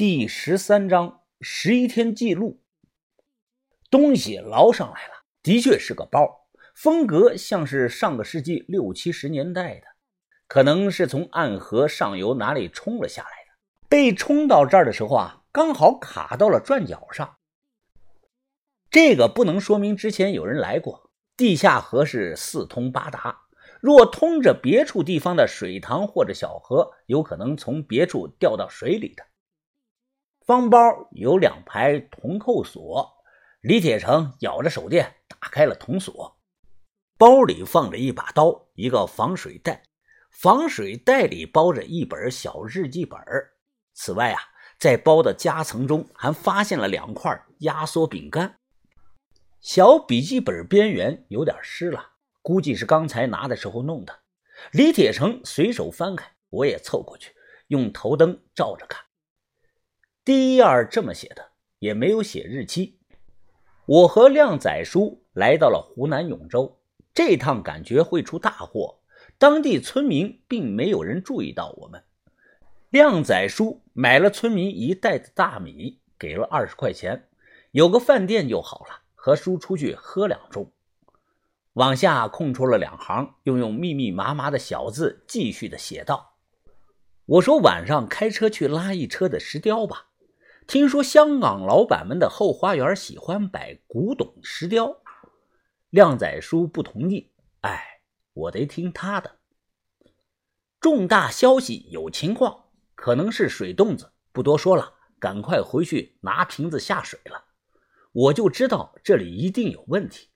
[0.00, 2.62] 第十三章十一天记录。
[3.90, 5.12] 东西捞上来了，
[5.42, 9.82] 的确是个包，风格像是上个世纪六七十年代的，
[10.48, 13.58] 可能是从暗河上游哪里冲了下来的。
[13.90, 17.36] 被冲到这儿的时候啊，刚好卡到了转角上。
[18.90, 21.10] 这个不能说明之前有人来过。
[21.36, 23.42] 地下河是四通八达，
[23.82, 29.24] 若通着别处地方的水塘或者小河，有可能从别处掉到水里的。
[30.50, 33.08] 方包有两排铜扣锁，
[33.60, 36.36] 李铁成咬着手电打开了铜锁，
[37.16, 39.84] 包里放着一把刀，一个防水袋，
[40.32, 43.16] 防水袋里包着一本小日记本。
[43.94, 44.40] 此外啊，
[44.76, 48.58] 在包的夹层中还发现了两块压缩饼干，
[49.60, 52.04] 小笔记本边缘有点湿了，
[52.42, 54.12] 估计是刚才拿的时候弄的。
[54.72, 57.32] 李铁成随手翻开，我也凑过去，
[57.68, 59.00] 用头灯照着看。
[60.22, 62.98] 第一页这么写的，也没有写日期。
[63.86, 66.78] 我和靓仔叔来到了湖南永州，
[67.14, 69.00] 这趟感觉会出大祸。
[69.38, 72.04] 当地村民并没有人注意到我们。
[72.90, 77.28] 靓仔叔买了村民一袋子大米，给了二十块钱，
[77.70, 79.00] 有个饭店就好了。
[79.14, 80.68] 和叔出去喝两盅。
[81.74, 86.34] 往下空出了两行，又用密密麻麻的小字继续的写道
[87.26, 90.08] ：“我说晚上开车去拉一车的石雕吧。”
[90.70, 95.02] 听说香港老板们的后花园喜欢摆古董石雕，
[95.88, 97.32] 靓仔叔不同意。
[97.62, 99.40] 哎，我得听他的。
[100.78, 107.46] 重大消息，有情况，可能是水洞子，不多说了，赶快回去拿瓶子下水了。
[108.12, 110.28] 我就知道这里一定有问题。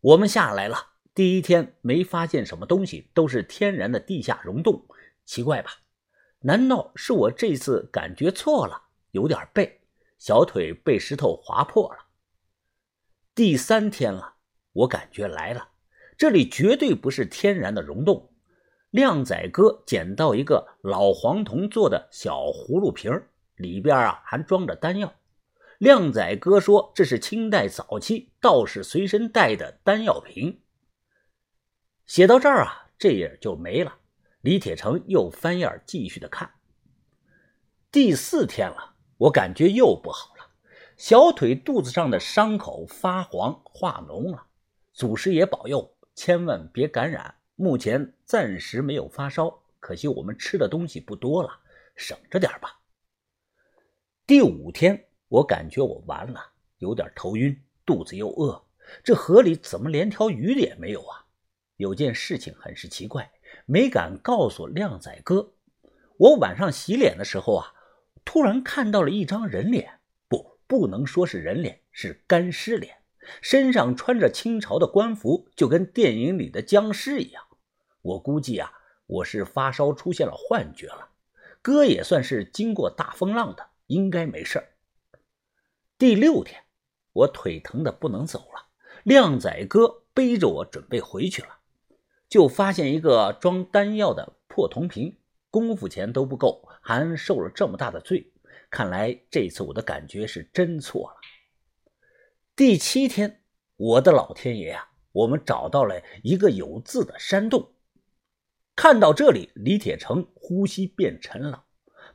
[0.00, 4.86] 我们下来了，第一天没发现什么东西，都是天然的地下溶洞，
[5.26, 5.70] 奇怪吧？
[6.40, 8.84] 难道是我这次感觉错了？
[9.12, 9.80] 有点背，
[10.18, 12.00] 小腿被石头划破了。
[13.34, 14.34] 第三天了，
[14.72, 15.68] 我感觉来了，
[16.18, 18.30] 这里绝对不是天然的溶洞。
[18.90, 23.10] 靓仔哥捡到一个老黄铜做的小葫芦瓶
[23.56, 25.14] 里边啊还装着丹药。
[25.78, 30.60] 靓仔哥说这是清代早期道士随身带的丹药瓶。
[32.04, 33.96] 写到这儿啊，这页就没了。
[34.42, 36.52] 李铁成又翻页继续的看。
[37.90, 38.91] 第四天了。
[39.22, 40.50] 我感觉又不好了，
[40.96, 44.46] 小腿肚子上的伤口发黄化脓了。
[44.92, 47.32] 祖师爷保佑，千万别感染。
[47.54, 51.50] 目前暂时没有发烧，可惜我们吃的东西不多了，
[51.94, 52.80] 省着点吧。
[54.26, 56.44] 第五天，我感觉我完了，
[56.78, 57.56] 有点头晕，
[57.86, 58.60] 肚子又饿。
[59.04, 61.24] 这河里怎么连条鱼也没有啊？
[61.76, 63.30] 有件事情很是奇怪，
[63.66, 65.52] 没敢告诉靓仔哥。
[66.16, 67.72] 我晚上洗脸的时候啊。
[68.24, 72.98] 突然看到了一张人脸，不，不能说是人脸，是干尸脸，
[73.40, 77.42] 身上穿着清朝的官服，就跟电影里的僵尸一样。
[78.00, 78.72] 我估计啊，
[79.06, 81.10] 我是发烧出现了幻觉了。
[81.60, 84.62] 哥也算是经过大风浪的，应该没事
[85.98, 86.64] 第六天，
[87.12, 88.66] 我腿疼的不能走了，
[89.04, 91.58] 靓仔哥背着我准备回去了，
[92.28, 95.18] 就发现一个装丹药的破铜瓶。
[95.50, 98.30] 功夫钱都不够，还受了这么大的罪，
[98.68, 101.16] 看来这次我的感觉是真错了。
[102.54, 103.44] 第七天，
[103.76, 104.90] 我的老天爷啊！
[105.12, 107.72] 我们找到了一个有字的山洞。
[108.74, 111.64] 看到这里，李铁成呼吸变沉了，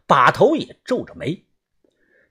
[0.06, 1.46] 把头也皱着眉。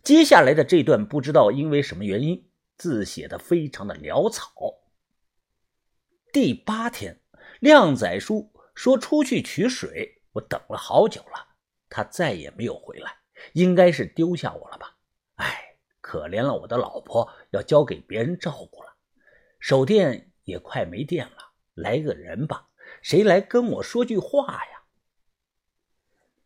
[0.03, 4.53] 接下来的这段不知道因为什么原因，字写的非常的潦草。
[6.33, 7.21] 第八天，
[7.61, 10.23] 靓仔叔说出去取水。
[10.33, 11.46] 我等了好久了，
[11.97, 13.21] 他再也没有回来，
[13.55, 14.99] 应该是丢下我了吧？
[15.37, 18.99] 哎，可怜了我的老婆，要交给别人照顾了。
[19.59, 22.69] 手电也快没电了，来个人吧，
[23.01, 24.83] 谁来跟我说句话呀？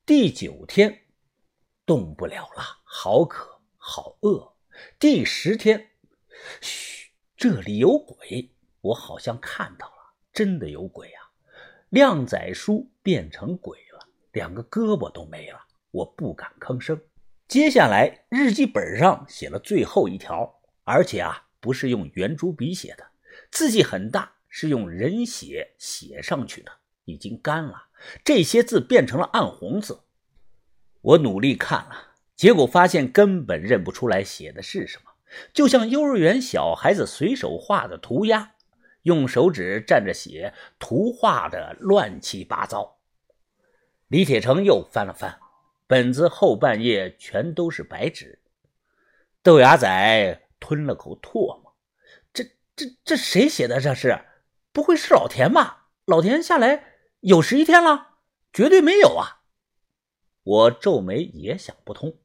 [0.07, 1.07] 第九天，
[1.85, 4.55] 动不了了，好渴，好饿。
[5.01, 5.91] 第十天，
[6.61, 8.53] 嘘，这里有鬼，
[8.83, 11.33] 我好像看到了，真的有鬼啊！
[11.89, 13.77] 靓仔叔变成鬼，
[14.33, 15.59] 两个胳膊都没了，
[15.91, 17.01] 我不敢吭声。
[17.49, 23.05] 接下来日记本上写了最后一条，而且啊不是用圆珠笔写的，
[23.51, 26.71] 字迹很大，是用人血写上去的，
[27.05, 27.89] 已经干了。
[28.25, 30.01] 这些字变成了暗红字，
[31.01, 35.11] 我努力看了，结果发现根本认不出来写的是什么，
[35.53, 38.53] 就像幼儿园小孩子随手画的涂鸦。
[39.05, 43.00] 用手指蘸着血图画的乱七八糟。
[44.11, 45.39] 李铁成又翻了翻，
[45.87, 48.41] 本子后半页全都是白纸。
[49.41, 51.77] 豆芽仔吞了口唾沫
[52.35, 52.43] ：“这、
[52.75, 53.81] 这、这谁写的？
[53.81, 54.19] 这是？
[54.73, 55.91] 不会是老田吧？
[56.07, 58.17] 老田下来有十一天了？
[58.53, 59.43] 绝对没有啊！”
[60.43, 62.19] 我皱眉也想不通，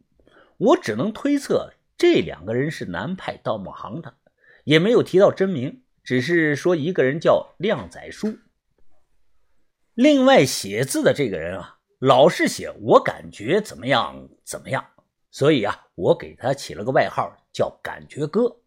[0.57, 4.17] 我只能推测这两个人是南派盗墓行的，
[4.63, 8.39] 也没有提到真名，只是说一个人叫靓仔叔。
[9.93, 11.74] 另外写字的这个人啊，
[12.05, 14.85] 老是写我感觉怎么样怎么样，
[15.31, 18.57] 所以啊，我给他起了个外号叫感觉哥。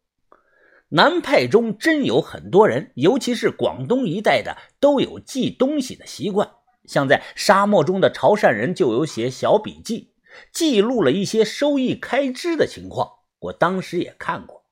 [0.88, 6.50] 南派中真有很多人，尤其是广东一带的，都有记东西的习惯。
[6.84, 10.14] 像在沙漠中的潮汕人就有写小笔记，
[10.52, 13.08] 记录了一些收益开支的情况。
[13.38, 14.64] 我当时也看过。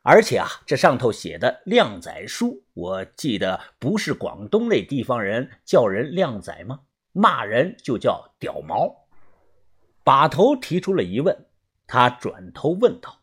[0.00, 6.80] 而且啊，这上头写的“靓仔书”，我记得不是广东那地方人叫人“靓仔”吗？
[7.12, 9.06] 骂人就叫“屌毛”。
[10.04, 11.46] 把头提出了疑问，
[11.86, 13.20] 他转头问道：“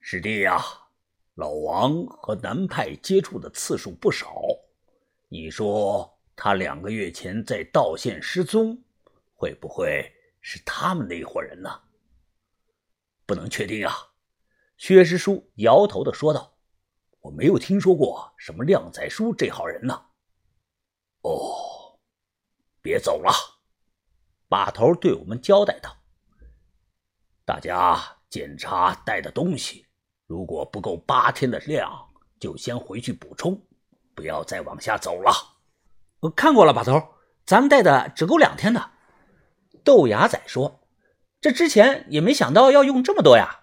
[0.00, 0.60] 师弟呀，
[1.34, 4.42] 老王和南派接触的次数不少，
[5.28, 8.82] 你说他两个月前在道县失踪，
[9.34, 11.70] 会不会是他们那一伙人呢？
[13.24, 13.94] 不能确定啊。”
[14.76, 16.56] 薛师叔摇头的说道
[17.22, 20.06] ：“我没有听说过什么靓仔叔这号人呢。”
[21.22, 21.63] 哦，
[22.84, 23.32] 别走了，
[24.46, 25.96] 把头对我们交代道
[27.42, 27.98] ：“大家
[28.28, 29.86] 检查带的东西，
[30.26, 31.90] 如果不够八天的量，
[32.38, 33.58] 就先回去补充，
[34.14, 35.32] 不要再往下走了。”
[36.20, 37.00] 我看过了，把头，
[37.46, 38.90] 咱们带的只够两天的。
[39.82, 40.86] 豆芽仔说
[41.40, 43.60] ：“这之前也没想到要用这么多呀。”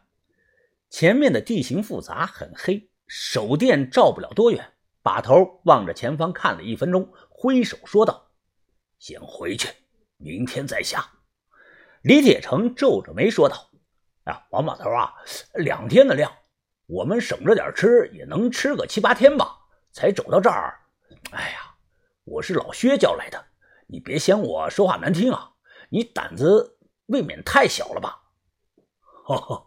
[0.89, 4.74] 前面的地形复杂，很黑，手电照不了多远。
[5.03, 8.29] 把头望着前方看了一分钟，挥手说道
[9.01, 9.68] ：“先回去，
[10.18, 11.03] 明天再下。”
[12.03, 13.71] 李铁成皱着眉说道
[14.25, 15.12] ：“啊，王把头啊，
[15.56, 16.31] 两天的量，
[16.86, 19.57] 我们省着点吃，也能吃个七八天吧？
[19.92, 20.80] 才走到这儿，
[21.31, 21.75] 哎呀，
[22.25, 23.44] 我是老薛叫来的，
[23.88, 25.51] 你别嫌我说话难听啊，
[25.89, 26.77] 你胆子
[27.07, 28.21] 未免太小了吧？”
[29.25, 29.65] 哈哈。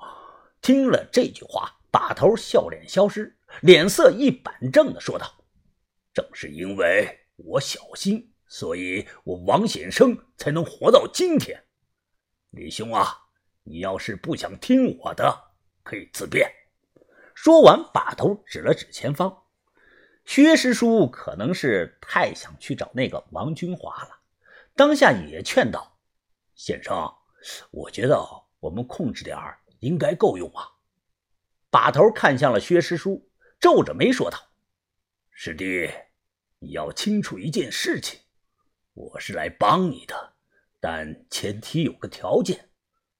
[0.61, 5.27] 听了这句话，把头笑脸消失，脸色一板正的说道
[6.15, 11.65] ：“正是因为我小心，所以我王显生才能活到今天。
[12.51, 13.27] 李兄啊，
[13.63, 15.53] 你要是不想听我的，
[15.83, 16.51] 可以自便。”
[17.35, 19.43] 说完，把头指了指前方。
[20.25, 24.21] 薛师叔可能是太想去找那个王军华了，
[24.75, 25.99] 当下也劝道
[26.55, 27.13] ：“先生，
[27.71, 28.25] 我觉得
[28.61, 30.65] 我们控制点儿。”应该够用啊！
[31.69, 33.29] 把头看向了薛师叔，
[33.61, 34.39] 皱着眉说道
[35.31, 35.91] ：“师弟，
[36.59, 38.19] 你要清楚一件事情，
[38.95, 40.35] 我是来帮你的，
[40.81, 42.71] 但前提有个条件，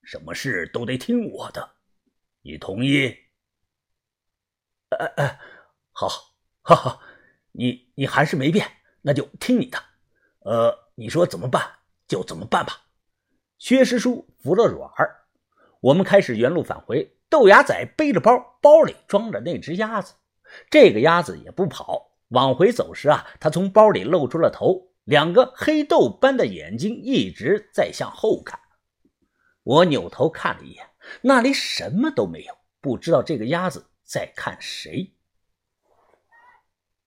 [0.03, 1.69] 什么事都得听我的，
[2.41, 3.13] 你同意
[4.97, 5.39] ？”“哎哎，
[5.91, 6.07] 好，
[6.61, 6.99] 哈哈，
[7.51, 8.65] 你你还是没变，
[9.01, 9.77] 那就听你的。
[10.45, 11.61] 呃，你说怎么办
[12.07, 12.81] 就怎么办吧。”
[13.59, 15.25] 薛师叔服了软儿。
[15.81, 17.11] 我们开始原路返回。
[17.27, 20.13] 豆芽仔背着包，包里装着那只鸭子。
[20.69, 28.59] 这个鸭子也不跑，往回走时啊，它从包里露出了头，两个黑豆般的眼睛一直在向后看。
[29.63, 30.85] 我扭头看了一眼，
[31.21, 35.14] 那里什么都没有，不知道这个鸭子在看谁。